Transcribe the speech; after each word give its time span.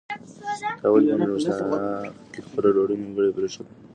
تا 0.81 0.87
ولې 0.91 1.11
په 1.13 1.17
مېلمستیا 1.19 1.79
کې 2.31 2.39
خپله 2.47 2.69
ډوډۍ 2.75 2.95
نیمګړې 3.01 3.35
پرېښوده؟ 3.37 3.71